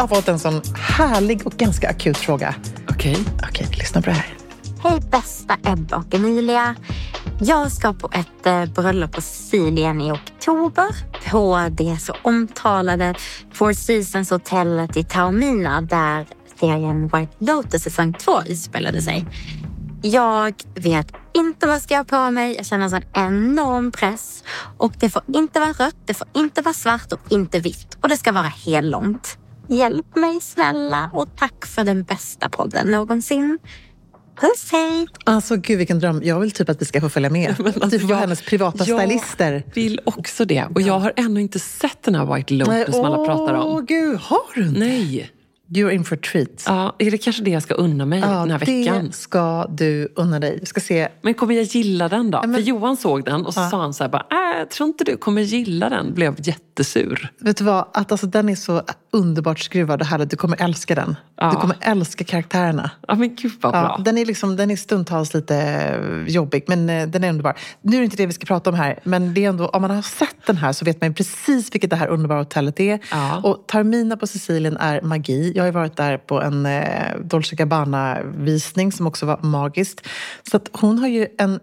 [0.00, 2.54] har fått en sån härlig och ganska akut fråga.
[2.88, 3.16] Okej.
[3.48, 4.34] Okej, lyssna på det här.
[4.82, 6.74] Hej bästa Ebba och Emilia.
[7.40, 10.86] Jag ska på ett eh, bröllop på Sicilien i oktober
[11.30, 13.14] på det så omtalade
[13.52, 16.26] Four Seasons hotellet i Taormina där
[16.60, 19.26] serien White Lotus säsong 2 utspelade sig.
[20.02, 22.56] Jag vet inte vad jag ska ha på mig.
[22.56, 24.44] Jag känner en sån enorm press.
[24.78, 27.98] Och det får inte vara rött, det får inte vara svart och inte vitt.
[28.00, 29.39] Och det ska vara hellångt.
[29.70, 33.58] Hjälp mig snälla och tack för den bästa podden någonsin.
[34.40, 35.06] Puss hej!
[35.24, 36.20] Alltså gud vilken dröm.
[36.24, 37.54] Jag vill typ att vi ska få följa med.
[37.58, 39.52] Men alltså, typ vara jag- hennes privata stylister.
[39.52, 40.64] Jag vill också det.
[40.74, 43.86] Och jag har ännu inte sett den här White Lotus som alla pratar Åh om.
[43.86, 44.80] gud, har du inte?
[44.80, 45.30] Nej.
[45.74, 46.64] You're in for a treat.
[46.66, 49.06] Ja, är det kanske det jag ska unna mig den här veckan?
[49.06, 50.58] det ska du unna dig.
[50.60, 51.08] Vi ska se.
[51.22, 52.40] Men kommer jag gilla den då?
[52.40, 54.88] men- För Johan såg den och så sa han så här bara, äh, jag tror
[54.88, 56.14] inte du kommer gilla den.
[56.14, 56.36] Blev
[56.80, 57.32] jättesur.
[57.38, 57.84] Vet du vad?
[57.94, 60.28] Att alltså, den är så underbart skruvad och härlig.
[60.28, 61.16] Du kommer älska den.
[61.36, 61.50] Ja.
[61.50, 62.90] Du kommer älska karaktärerna.
[63.08, 63.94] Ja men gud vad bra.
[63.98, 67.56] Ja, den, är liksom, den är stundtals lite eh, jobbig, men eh, den är underbar.
[67.82, 69.82] Nu är det inte det vi ska prata om här, men det är ändå, om
[69.82, 72.98] man har sett den här så vet man precis vilket det här underbara hotellet är.
[73.10, 73.40] Ja.
[73.44, 75.52] Och Taormina på Sicilien är magi.
[75.54, 80.06] Jag har ju varit där på en eh, Dolce Gabbana-visning som också var magiskt.
[80.50, 81.60] Så att hon har ju en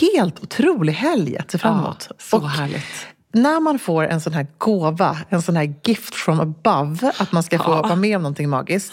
[0.00, 2.06] helt otrolig helg att se fram emot.
[2.08, 3.06] Ja, så Och härligt.
[3.32, 7.42] När man får en sån här gåva, en sån här gift from above, att man
[7.42, 7.82] ska få Ja.
[7.82, 8.92] vara med om någonting magiskt.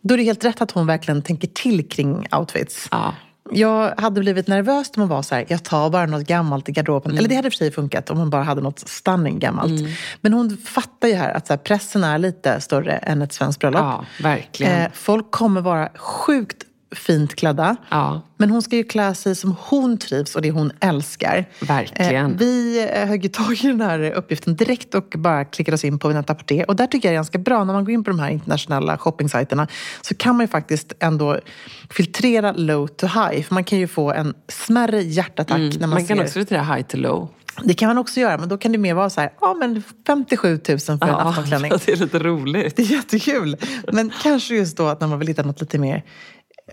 [0.00, 2.88] Då är det helt rätt att hon verkligen tänker till kring outfits.
[2.90, 3.14] Ja.
[3.50, 6.72] Jag hade blivit nervös om hon var så här, jag tar bara något gammalt i
[6.72, 7.10] garderoben.
[7.10, 7.18] Mm.
[7.18, 9.82] Eller det hade i för sig funkat om hon bara hade något stunning gammalt.
[10.20, 13.60] Men hon fattar ju här att så här, pressen är lite större än ett svenskt
[13.60, 13.80] bröllop.
[13.80, 14.72] Ja, verkligen.
[14.82, 16.62] Eh, folk kommer vara sjukt
[16.94, 17.76] fint klädda.
[17.90, 18.20] Ja.
[18.36, 21.44] Men hon ska ju klä sig som hon trivs och det hon älskar.
[21.60, 22.32] Verkligen.
[22.32, 25.98] Eh, vi eh, högg tag i den här uppgiften direkt och bara klickade oss in
[25.98, 26.64] på Vinetta Porté.
[26.64, 28.30] Och där tycker jag det är ganska bra, när man går in på de här
[28.30, 29.68] internationella shoppingsajterna
[30.02, 31.38] så kan man ju faktiskt ändå
[31.90, 33.42] filtrera low to high.
[33.42, 35.90] För man kan ju få en smärre hjärtattack när man, Mm.
[35.90, 36.24] Man kan ser...
[36.24, 37.28] också filtrera high to low.
[37.64, 39.82] Det kan man också göra, men då kan det mer vara så här, ja men
[40.06, 41.72] 57 000 för en aftonklänning.
[41.86, 42.76] det är lite roligt.
[42.76, 43.56] Det är jättekul.
[43.92, 46.02] Men kanske just då att när man vill hitta något lite mer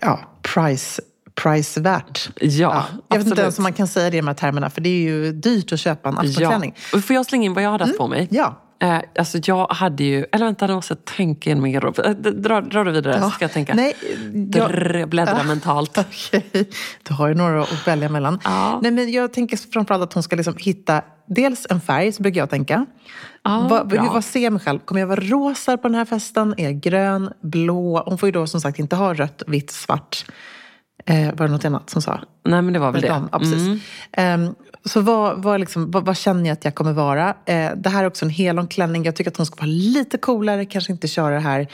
[0.00, 1.02] ja, price,
[1.34, 2.30] pricevärt.
[2.40, 4.80] Ja, jag vet inte ens om man kan säga det i de här termerna, för
[4.80, 6.74] det är ju dyrt att köpa en aftonklänning.
[6.92, 7.00] Ja.
[7.00, 8.28] Får jag slänga in vad jag hade haft på mig?
[8.30, 8.62] Ja.
[8.78, 11.98] Eh, alltså jag hade ju, eller vänta, nu måste jag tänka in min garderob.
[11.98, 13.74] Eh, Dra, dra det vidare så ska jag tänka.
[13.74, 13.92] Nej,
[14.54, 15.42] jag- Drr, bläddra Ja.
[15.44, 15.98] mentalt.
[15.98, 16.70] Okej,
[17.02, 18.40] du har ju några att välja mellan.
[18.44, 18.78] Ja.
[18.82, 22.40] Nej, men jag tänker framförallt att hon ska liksom hitta dels en färg, så brukar
[22.40, 22.86] jag tänka.
[23.42, 24.78] Ja, vad, hur, vad ser jag mig själv?
[24.78, 26.54] Kommer jag vara rosa på den här festen?
[26.56, 27.32] Är jag grön?
[27.42, 28.02] Blå?
[28.06, 30.24] Hon får ju då som sagt inte ha rött, vitt, svart.
[31.04, 32.20] Eh, var det något annat som sa?
[32.44, 33.22] Nej men det var väl det.
[33.32, 33.66] Ja, precis.
[33.66, 33.78] Mm.
[34.12, 37.28] Ehm, så vad, vad, liksom, vad, vad känner jag att jag kommer vara?
[37.46, 39.04] Eh, det här är också en helång klänning.
[39.04, 40.64] Jag tycker att hon ska vara lite coolare.
[40.64, 41.68] Kanske inte köra det här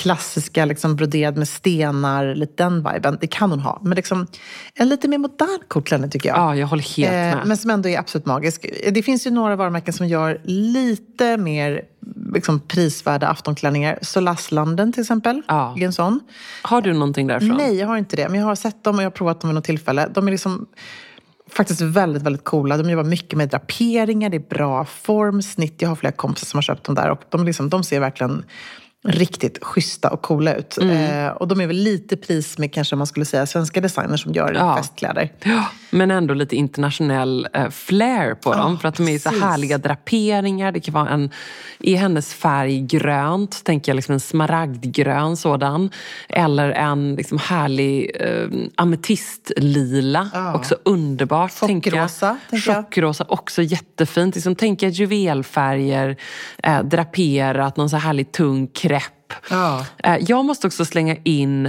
[0.00, 3.18] klassiska liksom, broderad med stenar, lite den viben.
[3.20, 3.80] Det kan hon ha.
[3.82, 4.26] Men liksom,
[4.74, 6.38] en lite mer modern cool klänning tycker jag.
[6.38, 7.34] Ja, jag håller helt med.
[7.34, 8.66] Eh, men som ändå är absolut magisk.
[8.92, 11.82] Det finns ju några varumärken som gör lite mer
[12.34, 13.98] liksom, prisvärda aftonklänningar.
[14.02, 15.42] Solaslanden till exempel.
[15.48, 15.76] Ja.
[15.78, 16.20] en sån.
[16.62, 17.56] Har du någonting därifrån?
[17.56, 18.28] Nej, jag har inte det.
[18.28, 20.08] Men jag har sett dem och jag har provat dem vid något tillfälle.
[20.14, 20.66] De är liksom
[21.50, 22.76] faktiskt väldigt, väldigt coola.
[22.76, 25.82] De jobbar mycket med draperingar, det är bra form, snitt.
[25.82, 28.44] Jag har flera kompisar som har köpt dem där och de, liksom, de ser verkligen
[29.04, 30.78] riktigt schyssta och coola ut.
[30.78, 31.26] Mm.
[31.26, 34.32] Eh, och de är väl lite pris med kanske man skulle säga svenska designers som
[34.32, 34.76] gör Ja.
[34.76, 35.32] festkläder.
[35.42, 38.78] Ja, men ändå lite internationell eh, flair på dem.
[38.78, 39.44] För att de är så precis.
[39.44, 40.72] härliga draperingar.
[40.72, 41.30] Det kan vara en,
[41.78, 45.90] i hennes färg grönt, tänker jag liksom en smaragdgrön sådan.
[46.28, 50.30] Eller en liksom härlig eh, ametistlila.
[50.34, 50.54] Ja.
[50.54, 51.52] Också underbart.
[51.52, 52.38] Chockrosa.
[52.66, 54.34] Chockrosa, också jättefint.
[54.34, 56.16] Liksom, tänker jag juvelfärger,
[56.62, 59.19] eh, draperat, någon så härlig tung begrepp
[59.50, 59.86] Ja.
[60.04, 61.66] Eh, jag måste också slänga in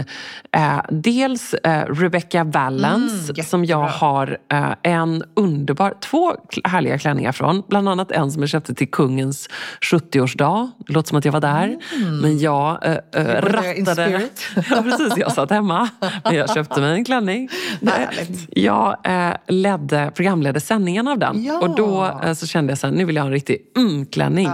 [0.52, 4.38] eh, dels eh, Rebecca Valance Mm, som jag har
[4.84, 7.64] en underbar, två härliga klänningar från.
[7.68, 9.50] Bland annat en som jag köpte till kungens
[9.82, 10.72] 70-årsdag.
[10.88, 11.78] Det låter som att jag var där.
[12.22, 12.78] Men jag
[13.14, 14.30] there in rattade...
[14.70, 15.14] ja, precis.
[15.18, 15.90] Jag satt hemma.
[16.24, 17.50] Men jag köpte mig en klänning.
[17.86, 18.48] Härligt.
[18.50, 21.44] Jag eh, ledde, programledde sändningen av den.
[21.44, 21.60] Ja.
[21.60, 24.50] Och då eh, så kände jag här, nu vill jag ha en riktig mm-klänning.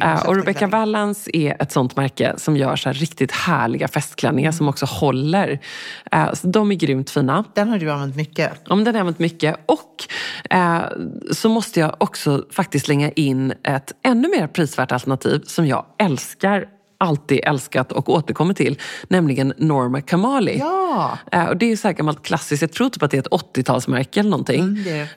[0.00, 0.70] Ja, och Rebecca kötteklänning.
[0.70, 5.60] Valance är ett sånt märke som gör så här riktigt härliga festklänningar som också håller.
[6.12, 7.44] Eh, så de är grymt fina.
[7.54, 8.52] Den har du använt mycket.
[8.66, 9.56] Ja, den har jag använt mycket.
[9.66, 10.06] Och
[10.50, 10.82] eh,
[11.30, 16.77] så måste jag också faktiskt slänga in ett ännu mer prisvärt alternativ som jag älskar
[16.98, 18.78] alltid älskat och återkommer till,
[19.08, 20.58] nämligen Norma Kamali.
[20.58, 21.18] Ja.
[21.32, 23.20] Eh, och det är ju så här gammalt klassiskt, jag tror typ att det är
[23.20, 24.60] ett 80-talsmärke eller någonting.
[24.60, 25.08] Mm, det är det.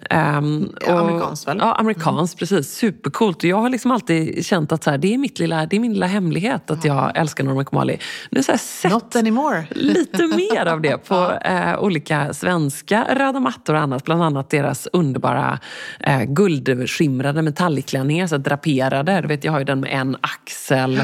[0.88, 1.57] Ja, och- amerikanskt väl?
[1.60, 2.74] Ja, amerikanskt, precis.
[2.75, 3.38] Supercoolt.
[3.38, 5.80] Och jag har liksom alltid känt att så här, det, är mitt lilla, det är
[5.80, 7.98] min lilla hemlighet att jag älskar Norma Kamali.
[8.30, 9.66] Nu har jag sett Not anymore.
[9.75, 14.04] lite mer av det på eh, olika svenska röda mattor och annat.
[14.04, 15.60] Bland annat deras underbara
[16.00, 19.22] eh, guldskimrade metallklänningar, så draperade.
[19.22, 21.01] Du vet, jag har ju den med en axel.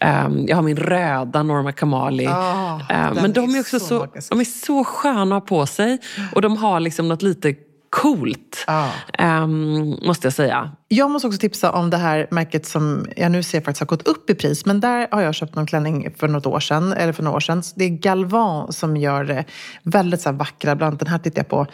[0.00, 2.24] Ehm, jag har min röda Norma Kamali.
[2.24, 5.98] Ehm, den men de är är också så så, de är så sköna på sig.
[6.34, 7.54] Och de har liksom något lite
[7.90, 8.90] coolt, Ja.
[9.12, 10.70] ehm, måste jag säga.
[10.88, 14.08] Jag måste också tipsa om det här märket som jag nu ser faktiskt har gått
[14.08, 14.66] upp i pris.
[14.66, 16.92] Men där har jag köpt någon klänning för något år sedan.
[16.92, 17.62] Eller för några år sedan.
[17.76, 19.44] Det är Galvan som gör eh,
[19.82, 20.76] väldigt så vackra.
[20.76, 21.66] Bland annat den här tittar jag på.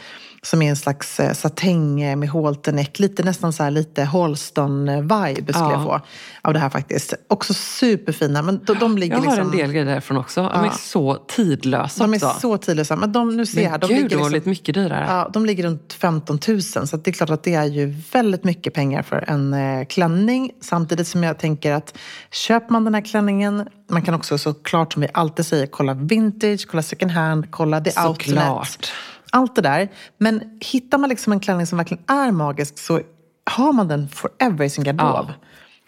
[0.44, 2.98] Som är en slags eh, satäng eh, med halterneck.
[2.98, 5.72] Lite nästan så här lite Halston-vibe skulle Ja.
[5.72, 6.00] jag få
[6.42, 7.14] av det här faktiskt.
[7.28, 8.42] Också superfina.
[8.42, 9.50] Men de, de ligger Jag har liksom...
[9.50, 10.42] en del grejer därifrån också.
[10.42, 10.72] De är Ja.
[10.72, 12.40] så tidlösa De är också.
[12.40, 12.96] så tidlösa.
[12.96, 15.06] Men de, nu ser jag de gud, ligger liksom, lite mycket dyrare.
[15.08, 16.62] Ja, de ligger runt 15 000.
[16.62, 20.50] Så det är klart att det är ju väldigt mycket pengar för en eh, klänning.
[20.60, 21.98] Samtidigt som jag tänker att
[22.30, 26.66] köper man den här klänningen, man kan också såklart som vi alltid säger, kolla vintage,
[26.70, 28.26] kolla second hand, kolla the outlet.
[28.28, 28.92] Såklart.
[29.32, 29.88] Allt det där.
[30.18, 33.00] Men hittar man liksom en klänning som verkligen är magisk så
[33.50, 35.26] har man den forever i sin garderob.
[35.28, 35.34] Ja.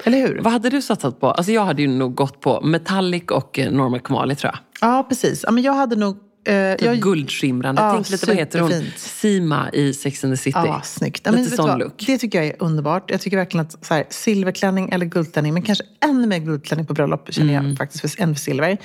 [0.04, 0.40] Eller hur?
[0.42, 1.30] Vad hade du satsat på?
[1.30, 4.88] Alltså jag hade ju nog gått på Metallic och eh, Norma Kamali tror jag.
[4.88, 5.42] Ja, precis.
[5.46, 6.16] Ja, men jag hade nog...
[6.46, 7.82] Typ jag, guldskimrande.
[7.82, 8.72] Ja, Tänk lite, vad heter hon?
[8.96, 10.58] Sima i Sex and the City.
[10.64, 11.26] Ja, snyggt.
[11.26, 11.78] Lite men sån vad?
[11.78, 12.04] look.
[12.06, 13.10] Det tycker jag är underbart.
[13.10, 16.94] Jag tycker verkligen att så här, silverklänning eller guldklänning, men kanske ännu mer guldklänning på
[16.94, 17.68] bröllop känner Mm.
[17.68, 18.78] jag faktiskt för, än för silver.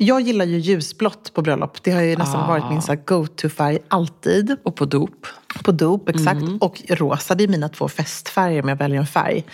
[0.00, 1.82] Jag gillar ju ljusblått på bröllop.
[1.82, 2.46] Det har ju nästan Ah.
[2.46, 4.56] varit min go-to-färg alltid.
[4.62, 5.26] Och på dop.
[5.64, 6.40] På dop, exakt.
[6.42, 6.58] Mm.
[6.58, 9.44] Och rosa, det är mina två festfärger om jag väljer en färg.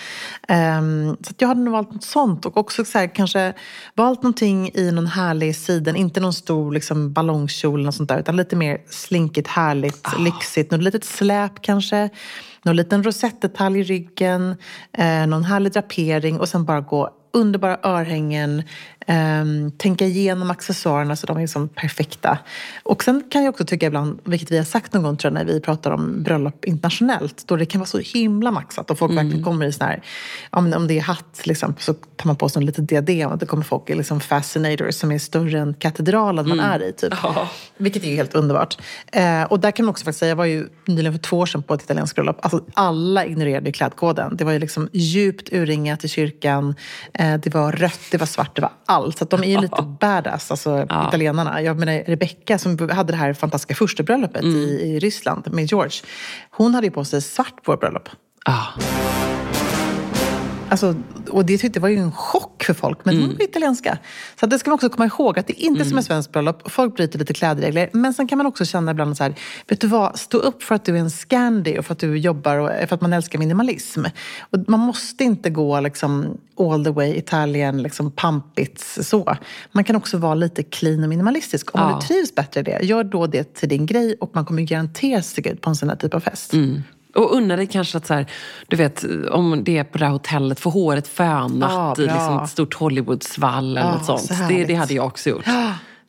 [0.49, 2.46] Ehm, så jag hade nog valt något sånt.
[2.46, 3.52] Och också så här, kanske
[3.94, 5.96] valt någonting i någon härlig siden.
[5.96, 8.19] Inte någon stor liksom, ballongkjol något sånt där.
[8.20, 10.19] Utan lite mer slinkigt, härligt, Ah.
[10.19, 10.70] lyxigt.
[10.70, 12.08] Något litet släp kanske.
[12.62, 14.56] Någon liten rosettdetalj i ryggen.
[14.93, 16.41] Eh, någon härlig drapering.
[16.41, 18.62] Och sen bara gå underbara örhängen.
[19.06, 22.39] Ehm, tänka igenom accessoarerna så de är liksom perfekta.
[22.83, 25.47] Och sen kan jag också tycka ibland, vilket vi har sagt någon gång tror jag,
[25.47, 29.12] när vi pratar om bröllop internationellt, då det kan vara så himla maxat och folk
[29.12, 30.03] verkligen kommer i sån här,
[30.51, 33.39] om, om det är hatt exempel så tar man på sig en litet diadem och
[33.39, 36.93] då kommer folk i liksom fascinators som är större än katedralen man är i.
[36.93, 37.12] Typ.
[37.77, 38.79] Vilket är helt underbart.
[39.12, 41.47] Eh, och där kan man också faktiskt säga, jag var ju nyligen för två år
[41.47, 42.39] sedan på ett italienskt bröllop.
[42.43, 44.37] Alltså, alla ignorerade klädkoden.
[44.37, 46.75] Det var ju liksom djupt urringat i kyrkan.
[47.15, 48.94] Eh, det var rött, det var svart, det var allt.
[49.02, 51.62] Så att de är ju lite badass, alltså italienarna.
[51.62, 56.00] Jag menar Rebecca som hade det här fantastiska första bröllopet i, i Ryssland med George.
[56.50, 58.08] Hon hade ju på sig svart på bröllop.
[58.44, 58.67] Ah.
[60.75, 60.94] Alltså,
[61.31, 63.26] och det jag var ju en chock för folk, men Mm.
[63.29, 63.99] hon var italienska.
[64.41, 66.70] Så det ska man också komma ihåg, att det är inte som ett svenskt bröllop.
[66.70, 69.34] Folk bryter lite klädregler, men sen kan man också känna ibland så här,
[69.69, 72.17] vet du vad, stå upp för att du är en Scandi och för att du
[72.19, 74.05] jobbar och för att man älskar minimalism.
[74.51, 79.37] Och man måste inte gå liksom all the way Italien, liksom pampigt så.
[79.72, 81.75] Man kan också vara lite clean och minimalistisk.
[81.75, 81.99] Om Ja.
[82.01, 85.25] du trivs bättre i det, gör då det till din grej och man kommer garanterat
[85.25, 86.53] stiga ut på en sån här typ av fest.
[87.15, 88.27] Och unna dig kanske att så här,
[88.69, 92.41] du vet, om det är på det här hotellet, få håret fönat Ja, i liksom
[92.44, 94.21] ett stort Hollywoodsvall eller Ja, något sånt.
[94.21, 95.44] så Det, det hade jag också gjort.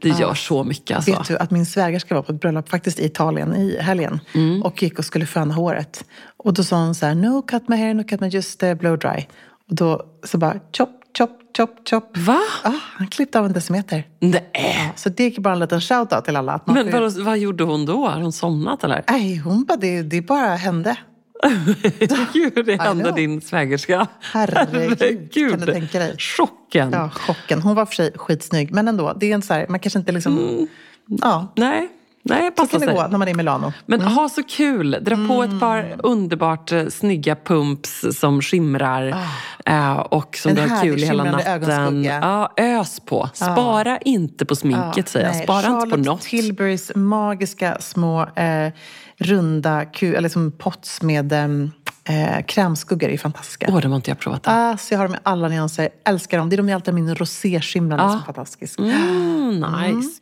[0.01, 1.11] Det gör så mycket alltså.
[1.11, 4.63] Vet du att min svägerska var på ett bröllop faktiskt i Italien i helgen Mm.
[4.63, 6.03] och gick och skulle föna håret.
[6.37, 8.73] Och då sa hon så här, no cut my hair, no cut my just uh,
[8.73, 9.25] blow dry.
[9.69, 12.17] Och då så bara chop, chop, chop, chop.
[12.17, 12.39] Va?
[12.63, 14.07] Ja, han klippte av en decimeter.
[14.19, 14.93] Nej.
[14.95, 16.53] Så det är bara en liten shout-out till alla.
[16.53, 18.07] Att man Men får- vad, vad gjorde hon då?
[18.07, 19.03] Har hon somnat eller?
[19.09, 20.97] Nej, hon bara, det, det bara hände.
[22.33, 24.07] Gud, det hände din svägerska.
[24.19, 26.15] Herregud, kan du tänka dig?
[26.17, 26.89] Chocken.
[26.91, 27.61] Ja, chocken.
[27.61, 29.13] Hon var för sig skitsnygg, men ändå.
[29.19, 30.37] Det är en så här, man kanske inte liksom...
[30.37, 30.67] Mm.
[31.07, 31.89] Ja, Nej,
[32.29, 32.95] Nej, Så passa kan det sig.
[32.95, 33.73] gå när man är i Milano.
[33.85, 34.97] Men ha så kul!
[35.01, 35.99] Dra på ett par Mm.
[36.03, 39.15] underbart eh, snygga pumps som skimrar
[39.65, 42.03] eh, och som En du har kul hela natten.
[42.03, 43.29] Ja, ös på.
[43.33, 45.43] Spara inte på sminket säger jag.
[45.43, 46.21] Spara inte på Charlotte något.
[46.21, 48.73] Tilburys magiska små eh,
[49.17, 53.65] runda ku, eller liksom pots med eh, krämskuggor är fantastiska.
[53.69, 54.47] Åh, det har inte jag provat.
[54.47, 54.53] än.
[54.53, 55.89] Alltså, jag har dem i alla nyanser.
[56.05, 56.49] Älskar dem.
[56.49, 58.79] Det är de jag alltid har min roséskimrande som är fantastisk.
[58.79, 60.21] Mm, nice.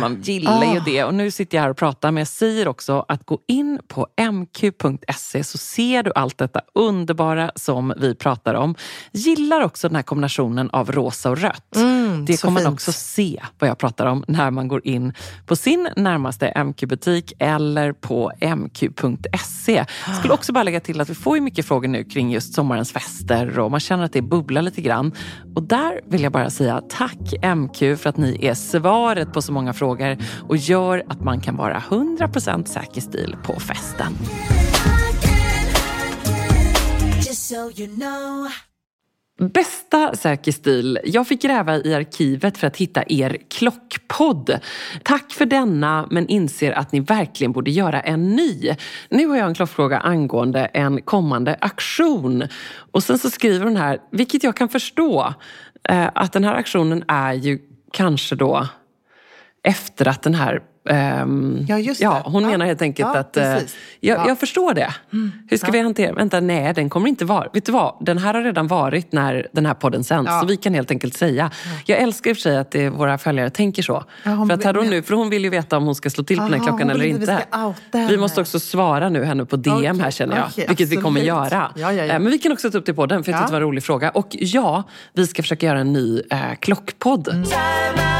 [0.00, 0.82] Man gillar ju Ah.
[0.84, 1.04] det.
[1.04, 4.06] Och nu sitter jag här och pratar, men jag säger också att gå in på
[4.32, 8.74] mq.se så ser du allt detta underbara som vi pratar om.
[9.12, 11.76] Gillar också den här kombinationen av rosa och rött.
[11.76, 15.12] Mm, det kommer man också se vad jag pratar om när man går in
[15.46, 19.84] på sin närmaste MQ-butik eller på mq.se.
[20.18, 22.92] Skulle också bara lägga till att vi får ju mycket frågor nu kring just sommarens
[22.92, 25.12] fester och man känner att det bubblar lite grann.
[25.54, 29.52] Och där vill jag bara säga tack MQ för att ni är svaret på så
[29.52, 30.16] många frågor
[30.48, 34.12] och gör att man kan vara 100% säker stil på festen.
[39.38, 40.98] Bästa säker stil.
[41.04, 44.60] Jag fick gräva i arkivet för att hitta er klockpodd.
[45.02, 48.74] Tack för denna, men inser att ni verkligen borde göra en ny.
[49.08, 52.42] Nu har jag en klockfråga angående en kommande aktion.
[52.92, 55.34] Och sen så skriver hon här, vilket jag kan förstå,
[55.88, 57.58] eh, att den här aktionen är ju
[57.92, 58.68] kanske då
[59.62, 62.30] efter att den här ehm, Ja, just ja, det.
[62.30, 62.48] hon Ja.
[62.48, 63.36] menar helt enkelt Ja, att...
[63.36, 63.76] eh, precis.
[64.00, 64.18] jag, Ja.
[64.18, 64.28] Mm.
[64.28, 64.94] jag förstår det.
[65.50, 66.12] Hur ska vi hantera...
[66.12, 67.48] Vänta, nej, den kommer inte vara...
[67.52, 67.94] Vet du vad?
[68.00, 70.40] Den här har redan varit när den här podden sänds.
[70.40, 71.50] Så vi kan helt enkelt säga.
[71.86, 74.04] Jag älskar i och för sig att det, våra följare tänker så.
[74.24, 76.24] Hon för, att här hon nu, för hon vill ju veta om hon ska slå
[76.24, 77.44] till på den här Aha, klockan eller inte
[77.92, 78.06] vi.
[78.06, 80.46] Vi måste också svara nu henne på DM här Okej, känner jag.
[80.48, 81.76] okej, vilket vi kommer absolut.
[81.86, 82.04] göra.
[82.14, 83.42] Eh, Men vi kan också ta upp det på den för jag Ja.
[83.42, 84.10] tyckte det var en rolig fråga.
[84.10, 87.28] Och ja, vi ska försöka göra en ny eh, klockpodd.
[87.28, 88.13] Mm.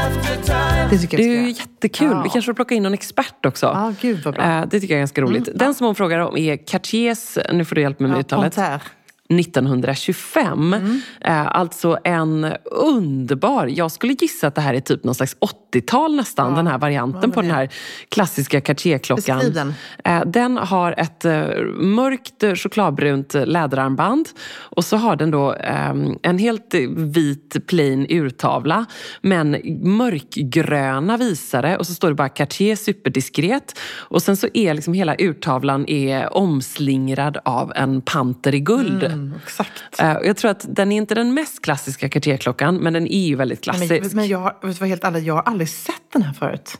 [0.89, 2.07] Det tycker Det jag är ska ju jättekul.
[2.11, 2.21] Ja.
[2.23, 3.65] Vi kanske får plocka in någon expert också.
[3.65, 4.43] Ja, gud vad bra.
[4.43, 5.49] Mm, Eh, Det tycker jag är ganska roligt.
[5.55, 8.55] Den som hon frågar om är Cartiers, nu får du hjälpa mig med Ja, uttalet.
[8.57, 8.79] Panthère.
[9.29, 10.73] 1925.
[10.73, 11.01] Mm.
[11.21, 15.37] Eh, alltså en underbar, jag skulle gissa att det här är typ någon slags
[15.73, 17.69] 80-tal nästan, den här varianten på den här
[18.09, 19.41] klassiska Cartier-klockan.
[19.53, 19.73] Den.
[20.03, 26.37] Eh, den har ett eh, mörkt chokladbrunt läderarmband och så har den då eh, en
[26.37, 28.85] helt vit plain urtavla
[29.21, 29.51] men
[29.83, 35.15] mörkgröna visare och så står det bara Cartier superdiskret och sen så är liksom hela
[35.19, 39.03] urtavlan är omslingrad av en panter i guld.
[39.03, 39.99] Mm, exakt.
[39.99, 43.35] Eh, jag tror att den är inte den mest klassiska Cartier-klockan men den är ju
[43.35, 43.89] väldigt klassisk.
[43.89, 46.77] Men, men jag, vet du vad helt ärligt, jag har aldrig sett den här förut.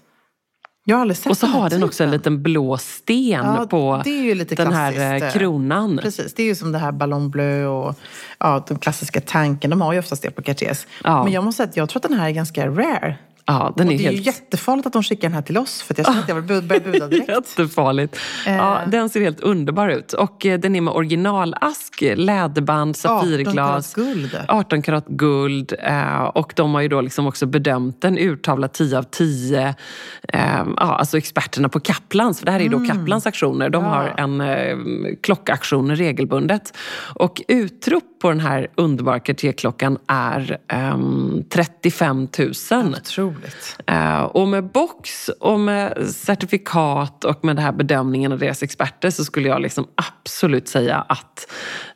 [0.87, 3.45] Jag har aldrig sett och så den här har den också en liten blå sten
[3.45, 5.99] Ja, på den här klassiskt, eh, eh, kronan.
[6.01, 7.95] Precis, det är ju som det här Ballon Bleu och
[8.39, 9.69] ja, den klassiska tanken.
[9.69, 10.87] De har ju oftast det på Cartiers.
[11.03, 11.23] Ja.
[11.23, 13.17] Men jag måste säga att jag tror att den här är ganska rare.
[13.47, 14.17] Ja, den och är det är helt...
[14.17, 15.81] ju jättefarligt att de skickar den här till oss.
[15.81, 17.29] För att jag känner att jag vill börja buda direkt.
[17.57, 18.17] Jättefarligt.
[18.45, 18.89] Ja, Eh.
[18.89, 20.13] den ser helt underbar ut.
[20.13, 23.93] Och eh, den är med originalask, läderband, 18 safirglas.
[23.93, 24.37] karat guld.
[24.47, 25.73] 18 karat guld.
[25.83, 29.75] Eh, och de har ju då liksom också bedömt den, urtavlat 10 av 10.
[30.33, 33.69] Eh, ja, alltså experterna på Kaplans, för det här är ju då Kaplans aktioner.
[33.69, 34.77] De har en eh,
[35.23, 36.77] klockaktion regelbundet.
[37.15, 42.27] Och utrop på den här underbara Cartier-klockan är ehm, 35
[42.71, 42.95] 000.
[43.37, 43.77] Otroligt.
[43.87, 49.09] Eh, och med box och med certifikat och med den här bedömningen av deras experter
[49.09, 51.51] så skulle jag liksom absolut säga att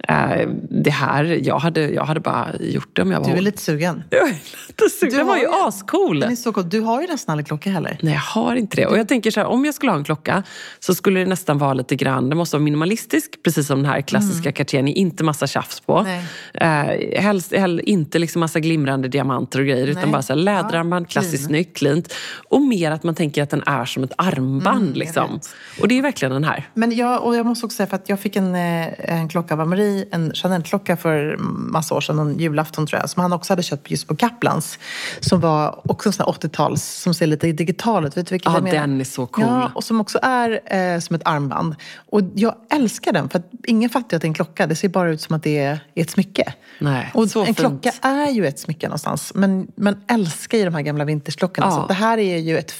[0.07, 3.41] eh, det här, jag hade, jag hade bara gjort det om jag var Du är
[3.41, 4.03] lite sugen.
[4.09, 4.33] Jag är
[4.67, 5.11] lite sugen.
[5.11, 6.19] Du Den var ju ascool.
[6.19, 6.69] Den är så cool.
[6.69, 7.97] Du har ju nästan aldrig klocka heller.
[8.01, 8.85] Nej, jag har inte det.
[8.85, 10.43] Och jag tänker så här, om jag skulle ha en klocka
[10.79, 14.01] så skulle det nästan vara lite grann, det måste vara minimalistisk, precis som den här
[14.01, 15.97] klassiska Cartier, inte massa tjafs på.
[15.97, 16.23] Mm.
[16.53, 17.13] Nej.
[17.13, 20.11] Eh, helst, hell, inte liksom massa glimrande diamanter och grejer, utan Nej.
[20.11, 21.63] bara så här läderarmband, Ja, klassiskt clean.
[21.63, 22.13] snyggt, cleant.
[22.49, 24.81] Och mer att man tänker att den är som ett armband.
[24.81, 25.39] Mm, liksom.
[25.81, 26.69] Och det är verkligen den här.
[26.73, 29.53] Men jag, och jag måste också säga, för att jag fick en, eh, en klocka
[29.53, 33.53] av Marie, en Chanel-klocka för massa år sedan, någon julafton tror jag, som han också
[33.53, 34.79] hade köpt just på Kaplans.
[35.19, 38.17] Som var också en sån här 80-tals, som ser lite digital ut.
[38.17, 38.79] Vet du vilken Ja, jag menar?
[38.79, 39.45] den är så cool.
[39.45, 41.75] Ja, och som också är eh, som ett armband.
[42.11, 44.67] Och jag älskar den, för att ingen fattar att det är en klocka.
[44.67, 46.53] Det ser bara ut som att det är ett smycke.
[46.79, 47.57] Nej, och en fint.
[47.57, 49.31] klocka är ju ett smycke någonstans.
[49.35, 51.67] Men man älskar ju de här gamla vintageklockorna.
[51.67, 51.71] Ja.
[51.71, 52.71] Så det här är ju ett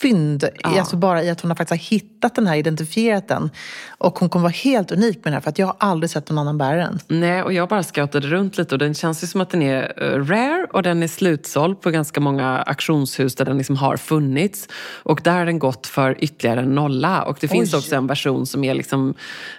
[0.00, 3.50] fynd, i- alltså bara i att hon har faktiskt har hittat den här, identifierat den.
[3.98, 6.28] Och hon kommer vara helt unik med den här, för att jag har aldrig sett
[6.30, 6.98] någon annan bära den.
[7.08, 9.92] Nej, och jag bara scoutade runt lite och den känns ju som att den är
[10.02, 14.68] eh, rare och den är slutsåld på ganska många auktionshus där den liksom har funnits.
[15.02, 17.22] Och där har den gått för ytterligare en nolla.
[17.22, 17.78] Och det finns Oj.
[17.78, 19.14] också en version som är liksom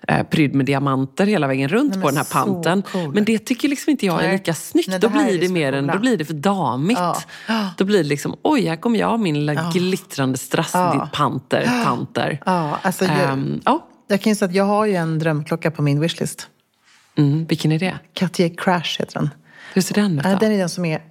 [0.08, 2.82] eh, prydd med diamanter hela vägen runt Nej, på den här panten.
[2.92, 3.14] cool.
[3.14, 4.88] Men det tycker liksom inte jag är lika snyggt.
[4.90, 7.00] Nej, då blir det mer en, då blir det för damigt.
[7.48, 7.70] Ja.
[7.78, 11.10] Då blir det liksom, oj, här kommer jag min lilla glittrande strassig Ja.
[11.14, 11.84] panter.
[11.86, 12.42] panter.
[12.46, 13.88] Ja, alltså jag, Ehm, ja.
[14.08, 16.48] jag kan ju säga att jag har ju en drömklocka på min wishlist.
[17.18, 18.00] Mm, vilken är det?
[18.14, 19.30] Cartier Crash heter den.
[19.74, 20.38] Hur ser den ut Ja, då?
[20.40, 21.02] Den är den som är...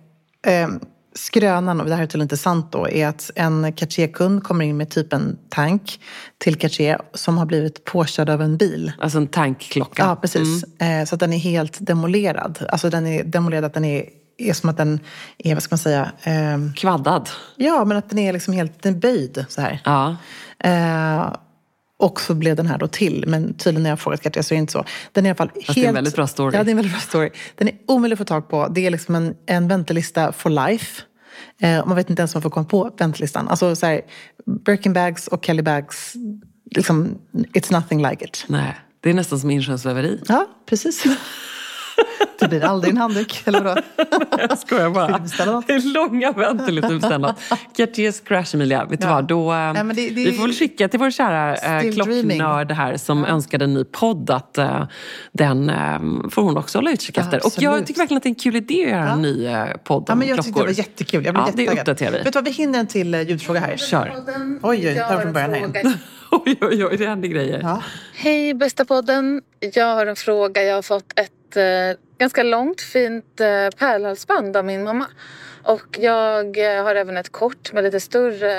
[0.46, 0.68] Eh,
[1.14, 4.76] skrönan, och det här är tydligen inte sant då, är att en Cartier-kund kommer in
[4.76, 6.00] med typ en tank
[6.38, 8.92] till Cartier som har blivit påkörd av en bil.
[9.00, 10.02] Alltså en tankklocka.
[10.02, 10.64] Ja, precis.
[10.64, 12.58] Eh, så att den är helt demolerad.
[12.68, 14.04] Alltså den är demolerad, att den är,
[14.38, 15.00] är som att den
[15.38, 17.28] är, vad ska man säga, eh, Kvaddad.
[17.56, 19.80] ja men att den är liksom helt den är böjd så här.
[19.84, 20.16] Ja.
[20.58, 21.32] Eh,
[21.98, 24.56] och så blev den här då till, men tydligen när jag frågat Cartier så är
[24.56, 24.84] det inte så.
[25.12, 25.74] Den är i alla fall helt...
[25.74, 26.56] det är en väldigt bra story.
[26.56, 27.30] Ja, det är en väldigt bra story.
[27.54, 28.68] Den är omöjlig att få tag på.
[28.68, 31.02] Det är liksom en, en väntelista for life.
[31.60, 33.48] Eh, man vet inte ens om man får komma på väntelistan.
[33.48, 34.00] Alltså så här,
[34.64, 36.14] Birkin bags och Kelly bags,
[36.70, 38.44] liksom, it's nothing like it.
[38.48, 40.20] Nej, det är nästan som inköpsväveri.
[40.28, 41.04] Ja, precis.
[42.40, 43.80] Det blir aldrig en handduk, eller vadå?
[44.48, 45.06] Jag skojar bara.
[45.66, 47.34] Det är långa väntelistor.
[47.76, 48.84] Cartiers Crash, Emilia.
[48.84, 49.14] Vet du Ja.
[49.14, 49.24] vad?
[49.24, 52.72] Då, eh, Nej, men det- det- vi får väl skicka till vår kära eh, klocknörd
[52.72, 54.84] här som önskade en ny podd att eh,
[55.32, 55.98] den eh,
[56.30, 57.46] får hon också hålla utkik efter.
[57.46, 59.64] Och jag tycker verkligen att det är en kul idé att göra en ny eh,
[59.84, 60.66] podd Ja, om men jag tyckte det klockor.
[60.66, 61.24] var jättekul.
[61.24, 61.82] Jag blev Ja, det jättetaggad.
[61.82, 62.18] uppdaterar vi.
[62.18, 63.76] Vet du vad, vi hinner en till ljudfråga här.
[63.76, 64.12] Kör.
[64.62, 65.92] Oj, oj, tar från början här igen.
[66.30, 67.60] Oj, oj, oj, det händer grejer.
[67.62, 67.82] Ja.
[68.14, 69.42] Hej bästa podden.
[69.74, 70.62] Jag har en fråga.
[70.62, 75.06] Jag har fått ett eh, ganska långt fint eh, pärlhalsband av min mamma.
[75.62, 78.52] Och jag eh, har även ett kort med lite större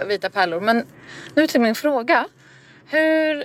[0.00, 0.60] eh, vita pärlor.
[0.60, 0.86] Men
[1.34, 2.26] nu till min fråga.
[2.86, 3.44] Hur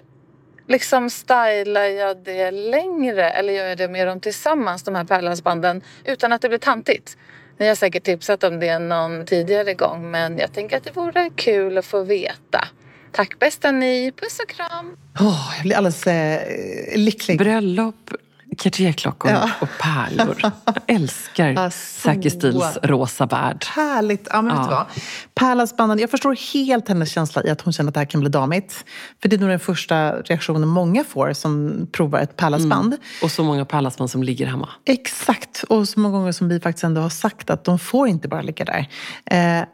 [0.68, 5.82] liksom stylar jag det längre eller gör jag det med dem tillsammans, de här pärlhalsbanden,
[6.06, 7.18] utan att det blir tantigt?
[7.58, 11.30] Ni har säkert tipsat om det någon tidigare gång men jag tänker att det vore
[11.36, 12.68] kul att få veta.
[13.12, 14.12] Tack bästa ni.
[14.12, 14.98] Puss och kram.
[15.20, 17.38] Åh, jag blir alldeles eh, lycklig.
[17.38, 18.12] Bröllop,
[18.58, 19.50] Cartierklockor Ja.
[19.62, 20.38] och pärlor.
[20.42, 23.66] Jag älskar Ja, Säker Stils rosa värld.
[23.76, 24.28] Härligt.
[24.32, 24.88] Ja, men vet du Ja.
[24.94, 25.04] vad?
[25.36, 28.30] Pärlhalsbanden, jag förstår helt hennes känsla i att hon känner att det här kan bli
[28.30, 28.86] damigt.
[29.22, 32.98] För det är nog den första reaktionen många får som provar ett pärlhalsband.
[33.24, 34.70] Och så många pärlhalsband som ligger hemma.
[34.86, 35.64] Exakt.
[35.70, 38.42] Och så många gånger som vi faktiskt ändå har sagt att de får inte bara
[38.42, 38.88] ligga där.
[39.26, 39.66] Eh,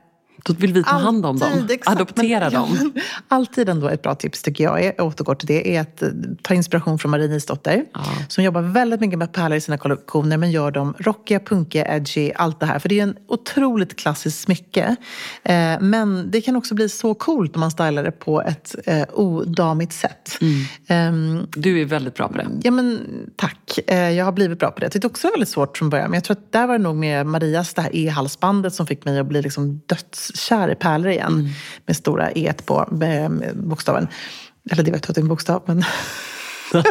[0.46, 1.50] Då vill vi ta hand om dem.
[1.54, 1.96] Alltid, exakt.
[1.96, 2.92] Adoptera Men- dem.
[2.96, 6.02] ja, alltid ändå ett bra tips tycker jag, är, jag återgår till det, är att
[6.02, 6.10] eh,
[6.42, 7.86] ta inspiration från Marie Nisdotter.
[8.28, 12.32] Som jobbar väldigt mycket med pärlor i sina kollektioner men gör dem rockiga, punkiga, edgy,
[12.36, 12.80] allt det här.
[12.80, 14.96] För det är en otroligt klassiskt smycke.
[15.44, 19.04] Eh, men det kan också bli så coolt om man stylar det på ett eh,
[19.14, 20.38] odamigt sätt.
[20.88, 22.48] Ehm, Du är väldigt bra på det.
[22.64, 23.00] Ja men
[23.36, 23.80] tack.
[23.88, 24.86] Eh, Jag har blivit bra på det.
[24.86, 26.10] Jag tyckte också det var väldigt svårt från början.
[26.10, 29.06] Men jag tror att där var det nog med Marias det här E-halsbandet som fick
[29.06, 29.82] mig att bli liksom
[30.34, 31.50] dödskär i pärlor igen.
[31.86, 34.08] Med stora E på med bokstaven.
[34.72, 35.84] Eller det var inte en bokstav men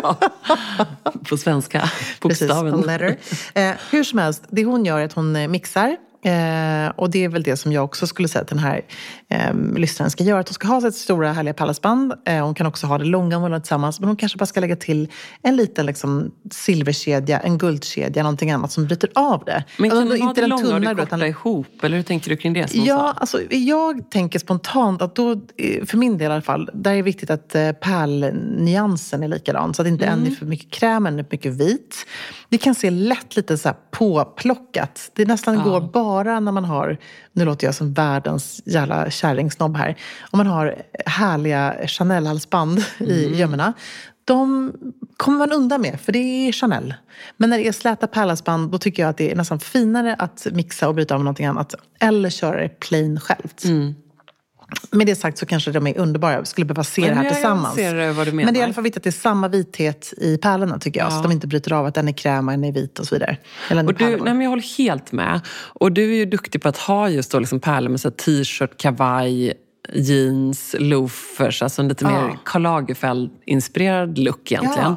[1.28, 1.80] på svenska
[2.20, 2.74] precis, bokstaven.
[2.74, 3.16] a letter.
[3.54, 7.24] Eh, hur som helst, det hon gör är att hon eh, mixar Eh, och det
[7.24, 8.80] är väl det som jag också skulle säga att den här
[9.28, 10.40] eh, lyssnaren ska göra.
[10.40, 12.12] Att hon ska ha sitt stora härliga pärlhalsband.
[12.26, 14.00] Eh, hon kan också ha det långa hon tillsammans.
[14.00, 15.08] Men hon kanske bara ska lägga till
[15.42, 19.64] en liten liksom, silverkedja, en guldkedja, någonting annat som bryter av det.
[19.76, 21.66] Men kan Alltså, du ha det långa och det korta utan- ihop?
[21.82, 22.68] Eller hur tänker du kring det?
[22.68, 26.42] Som hon Ja, alltså, jag tänker spontant att då, eh, för min del i alla
[26.42, 29.74] fall, där är det viktigt att eh, pärlnyansen är likadan.
[29.74, 31.96] Så att inte en är för mycket kräm, en är för mycket vit.
[32.48, 35.10] Det kan se lätt lite så här påplockat.
[35.14, 36.98] Det nästan går bara när man har,
[37.32, 39.96] nu låter jag som världens jävla kärringsnobb här,
[40.30, 43.72] om man har härliga Chanel-halsband i gömmorna.
[44.24, 44.72] De
[45.16, 46.94] kommer man undan med, för det är Chanel.
[47.36, 50.46] Men när det är släta pärlhalsband, då tycker jag att det är nästan finare att
[50.52, 51.74] mixa och bryta av med någonting annat.
[52.00, 53.64] Eller köra det plain självt.
[54.90, 56.32] Med det sagt så kanske de är underbara.
[56.32, 57.74] Jag skulle behöva se Men det här jag- tillsammans.
[57.74, 58.64] ser, eh, vad du Men det är i menar.
[58.64, 61.10] alla fall viktigt att det är samma vithet i pärlorna tycker jag.
[61.12, 63.06] Så att de inte bryter av att en är kräm och en är vit och
[63.06, 63.36] så vidare.
[63.70, 65.40] Eller Och du, nej men jag håller helt med.
[65.54, 68.76] Och du är ju duktig på att ha just då liksom pärlor med så t-shirt,
[68.76, 69.52] kavaj,
[69.92, 71.62] jeans, loafers.
[71.62, 72.36] Alltså en lite mer Ja.
[72.44, 74.96] Karl Lagerfeld-inspirerad look egentligen.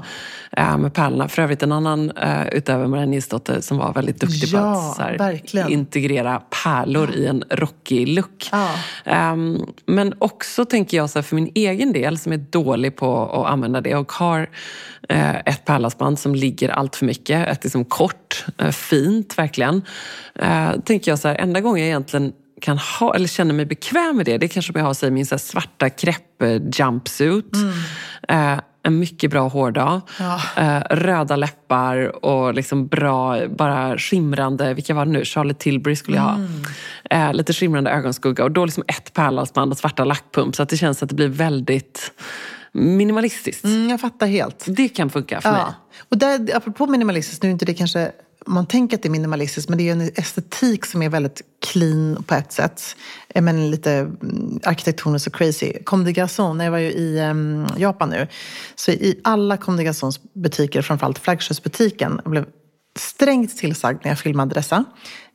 [0.52, 1.28] Eh, med pärlorna.
[1.28, 4.96] För övrigt en annan uh, utöver Marianne Nilsdotter som var väldigt duktig på Ja, att
[4.96, 8.50] så här, integrera pärlor i en rockig look.
[8.52, 8.70] Ja.
[9.06, 13.30] Ehm, men också tänker jag så här, för min egen del som är dålig på
[13.30, 14.50] att använda det och har
[15.10, 19.82] eh, ett pärlhalsband som ligger allt för mycket, ett liksom kort, fint verkligen.
[20.86, 24.26] Tänker jag så här, enda gången jag egentligen kan ha, eller känner mig bekväm med
[24.26, 27.56] det, det är kanske om jag har sig min så svarta kreppe jumpsuit.
[28.28, 30.02] Eh, en mycket bra hårdag.
[30.58, 35.26] Eh, röda läppar och liksom bra, bara skimrande, vilka var det nu?
[35.26, 36.40] Charlotte Tilbury skulle jag ha.
[37.10, 40.56] Eh, lite skimrande ögonskugga och då liksom ett pärlhalsband och svarta lackpump.
[40.56, 42.12] Så att det känns att det blir väldigt
[42.72, 43.64] minimalistiskt.
[43.64, 44.66] Mm, jag fattar helt.
[44.68, 45.62] Det kan funka för mig.
[45.62, 45.74] Ja.
[46.10, 48.12] Och där, apropå minimalistiskt, nu är inte det kanske
[48.48, 52.24] man tänker att det är minimalistiskt, men det är en estetik som är väldigt clean
[52.28, 52.96] på ett sätt.
[53.30, 55.74] Eh, Men lite mm, arkitektoniskt och crazy.
[55.84, 58.28] Comme des Garçons, när jag var ju i em, Japan nu,
[58.76, 62.46] så i alla Comme des Garçons butiker, framförallt flaggskeppsbutiken, blev
[63.00, 64.86] strängt tillsagd när jag filmade dessa.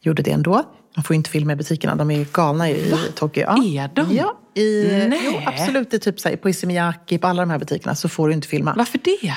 [0.00, 0.62] Gjorde det ändå.
[0.96, 3.42] Man får ju inte filma i butikerna, de är ju galna i Tokyo.
[3.46, 3.64] Ja.
[3.64, 4.16] Är de?
[4.16, 5.20] Ja, i, Nej.
[5.24, 5.94] jo, absolut.
[5.94, 8.48] I typ så här, på Isemiyaki, på alla de här butikerna så får du inte
[8.48, 8.74] filma.
[8.76, 9.34] Varför det?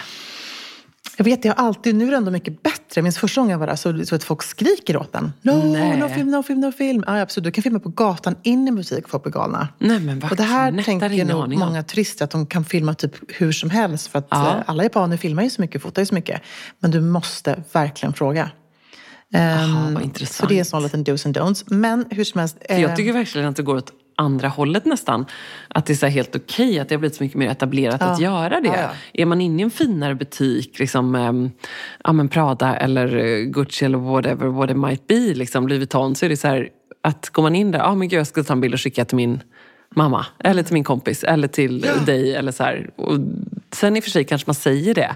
[1.17, 2.79] Jag vet, jag har alltid, nu är det ändå mycket bättre.
[2.95, 5.33] Jag minns första gången jag var där så, så att folk skriker åt en.
[5.41, 5.97] No, Nej.
[5.99, 7.03] no film, no film, no film.
[7.07, 7.45] Ja, absolut.
[7.45, 9.67] Du kan filma på gatan in i butik folk blir galna.
[9.79, 11.49] Nej, men vad och det här tänker nog om.
[11.59, 14.07] många turister att de kan filma typ hur som helst.
[14.07, 14.49] För att Ja.
[14.57, 16.41] eh, alla japaner filmar ju så mycket, fotar ju så mycket.
[16.79, 18.49] Men du måste verkligen fråga.
[19.33, 20.35] Ehm, vad intressant.
[20.35, 21.63] Så det är en sån liten dos and don'ts.
[21.67, 22.57] Men hur som helst.
[22.67, 25.25] För jag eh, tycker verkligen att det går åt andra hållet nästan.
[25.67, 28.59] Att det är helt okej att det har blivit så mycket mer etablerat att göra
[28.59, 28.67] det.
[28.67, 28.89] Ja, ja.
[29.13, 31.51] Är man inne i en finare butik, liksom, ehm,
[32.03, 36.15] ja, men Prada eller eh, Gucci eller whatever what it might be, liksom, Louis Vuitton,
[36.15, 36.69] så är det så här
[37.01, 39.05] att går man in där, ja men gud jag ska ta en bild och skicka
[39.05, 39.41] till min
[39.95, 42.35] mamma, eller till min kompis, eller till dig.
[42.35, 42.89] Eller så här.
[42.95, 43.19] Och
[43.71, 45.15] sen i och för sig kanske man säger det.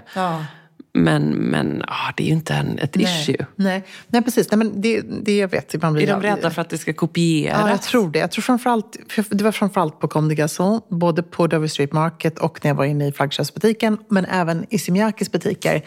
[1.04, 3.46] Men, men ah, det är ju inte en, ett issue.
[3.56, 4.50] Nej, nej precis.
[4.50, 5.74] Nej, men det, det jag vet.
[5.74, 7.60] Ibland blir Är de jag- rädda för att det ska kopieras?
[7.64, 8.18] Ja, jag tror det.
[8.18, 11.92] Jag tror framförallt, för det var framförallt på Comme des Garçons, både på Dover Street
[11.92, 15.82] Market och när jag var inne i flaggskeppsbutiken, men även i Simiyakis butiker,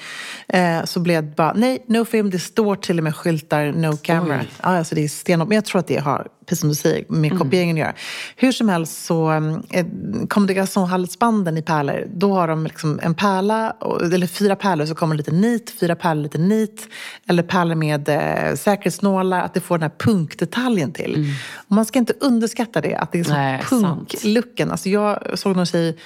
[0.48, 3.98] eh, så blev det bara, nej, no film, det står till och med skyltar, no
[3.98, 4.40] camera.
[4.42, 4.48] Oj.
[4.62, 5.48] Ja, alltså det är stenhårt.
[5.48, 7.94] Men jag tror att det har, precis som du säger, med kopieringen att göra.
[8.36, 9.32] Hur som helst så,
[9.70, 9.86] eh,
[10.30, 13.76] Comme des Garçons-halsbanden i pärlor, då har de liksom en pärla,
[14.14, 16.88] eller fyra pärlor, så kommer lite nit, fyra pärlor lite nit,
[17.28, 21.36] eller pärlor med eh, säkerhetsnålar, att det får den här punkdetaljen till.
[21.56, 23.70] Och man ska inte underskatta det, att det är sant.
[23.70, 24.72] punklooken.
[24.72, 25.98] Alltså jag såg någon tjej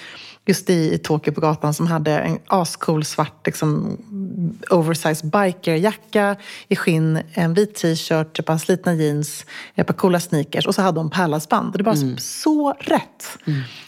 [0.47, 3.97] just i, Tokyo på gatan som hade en ascool svart liksom,
[4.69, 6.35] oversized bikerjacka
[6.67, 10.81] i skinn, en vit t-shirt, ett par slitna jeans, ett par coola sneakers och så
[10.81, 11.73] hade hon pärlhalsband.
[11.77, 12.17] Det var Mm.
[12.17, 13.37] så rätt.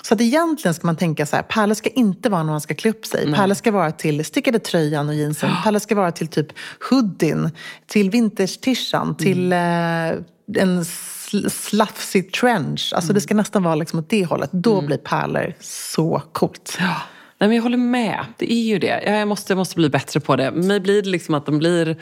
[0.02, 2.74] Så att egentligen ska man tänka så här, pärlor ska inte vara när man ska
[2.76, 3.34] klä upp sig.
[3.34, 5.50] Pärlor ska vara till stickade tröjan och jeansen.
[5.64, 6.48] Pärlor ska vara till typ
[6.90, 7.52] hoodien,
[7.88, 10.18] till vintage-tishan, till Mm.
[10.56, 10.86] eh, en
[11.50, 12.94] slafsig trench.
[12.96, 14.50] Alltså det ska nästan vara liksom åt det hållet.
[14.54, 16.78] Då blir pärlor så coolt.
[16.80, 16.96] Ja.
[17.40, 18.26] Nej, men jag håller med.
[18.38, 19.04] Det är ju det.
[19.06, 20.52] Jag måste, jag måste bli bättre på det.
[20.52, 21.98] Mig blir det liksom att de blir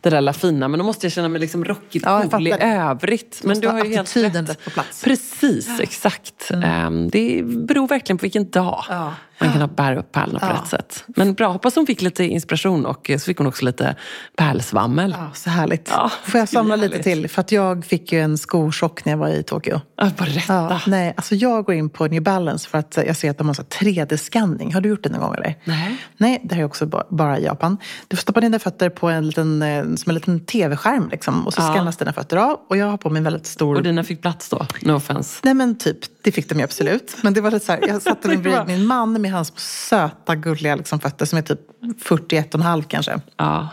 [0.00, 3.40] det där fina, men då måste jag känna mig liksom rockigt Ja, cool i övrigt.
[3.44, 4.48] Men du har ha ju helt rätt.
[4.48, 5.04] rätt på plats.
[5.04, 6.50] Precis, exakt.
[6.64, 8.84] Ehm, Det beror verkligen på vilken dag.
[8.88, 9.14] Ja.
[9.40, 10.52] Man kan bära upp pärlorna på Ja.
[10.62, 11.04] rätt sätt.
[11.06, 13.96] Men bra, hoppas hon fick lite inspiration och så fick hon också lite
[14.36, 15.14] pärlsvammel.
[15.18, 15.88] Ja, så härligt.
[15.92, 17.28] Ja, Får jag samla lite till?
[17.28, 19.80] För att jag fick ju en skochock när jag var i Tokyo.
[19.96, 20.52] Ja, Berätta.
[20.54, 23.46] Ja, nej, alltså jag går in på New Balance för att jag ser att de
[23.46, 24.74] har så 3D-skanning.
[24.74, 25.54] Har du gjort det någon gång eller?
[25.64, 25.96] Nej.
[26.16, 27.78] Nej, det här är också ba- bara i Japan.
[28.08, 31.54] Du får stoppa dina fötter på en liten, eh, som en liten tv-skärm liksom, och
[31.54, 31.72] så Ja.
[31.72, 32.58] skannas dina fötter av.
[32.68, 33.76] Och jag har på mig en väldigt stor...
[33.76, 34.66] Och dina fick plats då?
[34.82, 35.40] No offense.
[35.42, 37.16] Nej men typ, det fick de ju absolut.
[37.22, 39.58] Men det var lite så här, jag satte mig bredvid min man med hans
[39.88, 41.60] söta gulliga liksom, fötter som är typ
[42.04, 43.20] 41,5 kanske.
[43.36, 43.68] Ja.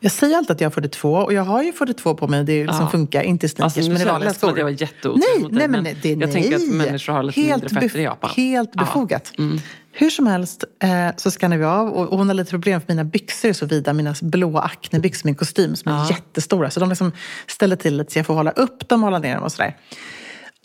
[0.00, 2.44] Jag säger alltid att jag har 42 och jag har ju 42 på mig.
[2.44, 2.90] Det är liksom Ja.
[2.90, 4.58] funkar, inte i Alltså, nu men i kändes vanliga det som att skor.
[4.58, 6.32] jag var jätteotrevlig Nej, mot dig, nej men det, jag nej.
[6.32, 8.30] tänker att människor har lite helt mindre fötter i Japan.
[8.36, 8.80] Helt Ja.
[8.80, 9.32] befogat.
[9.38, 9.58] Mm.
[9.92, 12.88] Hur som helst eh, så skannar vi av och, och hon har lite problem för
[12.92, 13.92] mina byxor är så vida.
[13.92, 16.06] Mina blåa acnebyxor, min kostym som är Ja.
[16.10, 16.70] jättestora.
[16.70, 17.12] Så de liksom
[17.46, 19.76] ställer till lite så jag får hålla upp dem och hålla ner dem och sådär.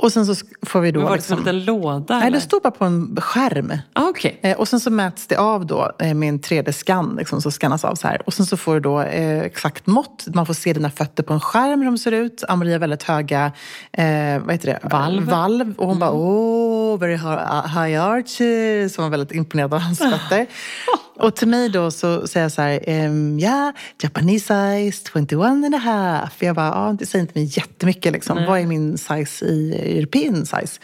[0.02, 1.00] Och sen så får vi då...
[1.00, 2.18] Men var det som liksom, en liten låda?
[2.18, 2.38] nej, eller?
[2.38, 3.74] det står bara på en skärm.
[3.94, 4.40] Ah, Okej.
[4.44, 7.86] Eh, och sen så mäts det av då eh, med en 3D-skann, liksom, så skannas
[7.86, 8.22] av så här.
[8.26, 10.28] Och sen så får du då eh, exakt mått.
[10.34, 12.44] Man får se dina fötter på en skärm hur de ser ut.
[12.48, 13.52] Amaria har väldigt höga,
[13.92, 14.80] eh, vad heter det?
[14.84, 15.24] Valv.
[15.24, 15.74] Valv.
[15.78, 18.98] Och hon bara, oh, very hi- high arches.
[18.98, 20.46] Hon var väldigt imponerad av hans fötter.
[21.20, 25.76] och till mig då så säger jag så här, ehm, ja, Japanese size 21 and
[25.76, 26.44] a half.
[26.44, 28.46] Jag bara, ja, det säger inte mig jättemycket liksom.
[28.48, 30.80] Vad är min size i European size?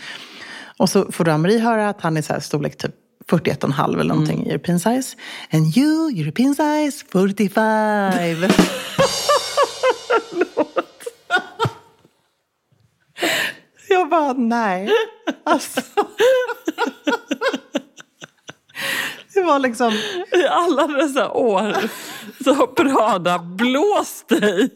[0.77, 2.95] Och så får du Amarie höra att han är så här storlek typ
[3.29, 5.17] 41,5 eller någonting i European size.
[5.51, 8.49] And you, European size, 45.
[13.89, 14.89] Jag bara, nej.
[15.43, 15.81] Alltså.
[19.33, 19.93] Det var liksom...
[20.31, 21.75] I alla dessa år
[22.43, 24.69] så har Prada blåst dig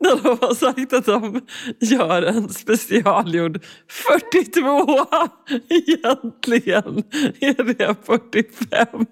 [0.04, 1.40] när de har sagt att de
[1.80, 5.06] gör en specialgjord 42.
[5.68, 7.02] Egentligen
[7.40, 8.86] är det 45.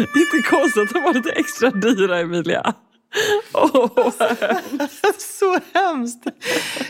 [0.00, 2.74] Inte konstigt att de var lite extra dyra, Emilia.
[3.52, 4.10] Åh,
[5.18, 6.24] Så hemskt!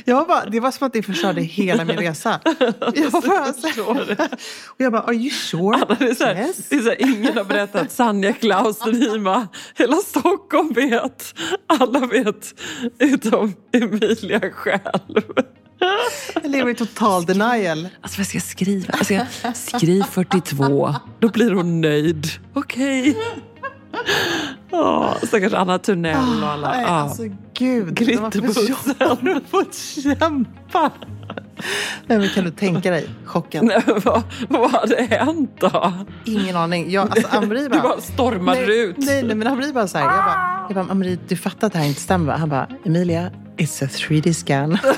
[0.05, 2.41] Jag var bara, det var som att det förstörde hela min resa.
[2.95, 3.85] Jag bara så
[4.67, 5.75] och jag bara, are you sure?
[5.77, 6.69] Anna, det är så här, Yes.
[6.69, 9.49] det är så här, ingen har berättat Sanja Klaus Nima.
[9.75, 11.35] Hela Stockholm vet.
[11.67, 12.55] Alla vet
[12.99, 15.23] utom Emilia själv.
[16.35, 17.89] Jag lever i total denial.
[18.01, 18.95] Alltså vad ska jag skriva?
[18.99, 20.95] Jag ska skriv 42.
[21.19, 22.27] Då blir hon nöjd.
[22.55, 23.11] Okej.
[23.11, 23.23] Okay.
[25.23, 26.71] Stackars Anna Thunell och alla.
[26.71, 26.89] Nej, Ja.
[26.89, 27.23] alltså
[27.55, 27.99] gud.
[27.99, 30.91] fått- de har fått kämpa.
[32.07, 33.67] Nej, men kan du tänka dig chocken?
[33.67, 35.93] Nej, vad, vad hade hänt då?
[36.25, 36.91] Ingen aning.
[36.91, 37.83] Jag, alltså, Amri Du bara...
[37.83, 38.97] bara stormar nej, ut.
[38.99, 40.05] Nej, nej, men Amri bara så här.
[40.05, 42.39] Jag bara, jag bara Amri, du fattar att det här inte stämmer va?
[42.39, 44.79] Han bara, Emilia, it's a 3D scan.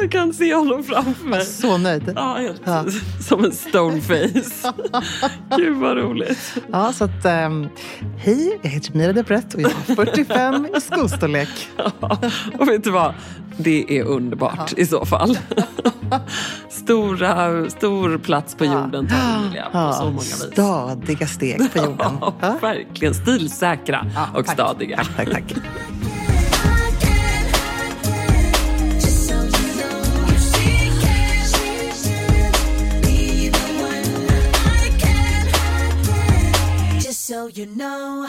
[0.00, 1.44] Jag kan se honom framför mig.
[1.44, 2.12] Så nöjd.
[2.16, 2.84] Ja, helt Ja.
[3.28, 4.72] som en stoneface.
[5.56, 6.54] Gud vad roligt.
[6.72, 7.68] Ja, så att, ehm,
[8.18, 11.48] hej, jag heter Mira Debrett och jag är 45 i skostorlek.
[12.58, 13.14] Och vet du vad?
[13.56, 15.38] Det är underbart i så fall.
[16.68, 20.48] Stora, stor plats på jorden tar Emilia på så många vis.
[20.52, 21.96] stadiga steg på jorden.
[22.20, 22.56] Ja, Ja.
[22.60, 23.14] verkligen.
[23.14, 24.54] Stilsäkra och tack.
[24.54, 24.96] stadiga.
[24.96, 25.54] Tack, tack, tack.
[37.32, 38.28] so you know.